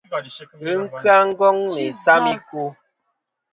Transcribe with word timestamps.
Ghɨ 0.63 0.73
kya 1.01 1.15
Ngong 1.29 1.61
nɨ 1.73 1.81
isam 1.91 2.23
i 2.35 2.37
kwo. 2.47 2.63